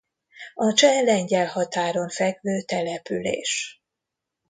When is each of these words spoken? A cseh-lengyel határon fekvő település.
A 0.53 0.73
cseh-lengyel 0.73 1.47
határon 1.47 2.09
fekvő 2.09 2.61
település. 2.61 3.81